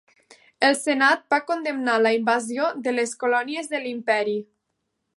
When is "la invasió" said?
2.05-2.73